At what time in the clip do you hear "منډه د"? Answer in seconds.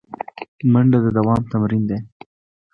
0.71-1.07